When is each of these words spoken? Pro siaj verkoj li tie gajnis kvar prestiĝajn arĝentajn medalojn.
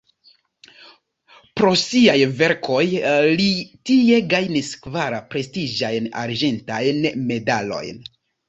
Pro 1.59 1.73
siaj 1.81 2.15
verkoj 2.39 2.79
li 3.41 3.47
tie 3.91 4.19
gajnis 4.33 4.73
kvar 4.87 5.19
prestiĝajn 5.35 6.11
arĝentajn 6.27 7.09
medalojn. 7.31 8.05